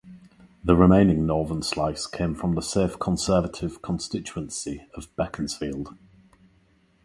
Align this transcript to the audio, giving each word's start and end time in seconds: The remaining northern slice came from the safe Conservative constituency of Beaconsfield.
The 0.63 0.75
remaining 0.75 1.27
northern 1.27 1.61
slice 1.61 2.07
came 2.07 2.33
from 2.33 2.55
the 2.55 2.63
safe 2.63 2.97
Conservative 2.97 3.83
constituency 3.83 4.87
of 4.95 5.15
Beaconsfield. 5.15 5.93